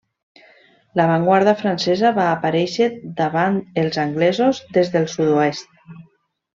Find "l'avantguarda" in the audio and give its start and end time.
0.99-1.53